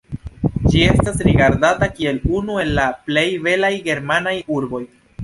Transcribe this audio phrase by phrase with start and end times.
[0.69, 4.83] Ĝi estas rigardata kiel unu el la plej belaj germanaj urboj.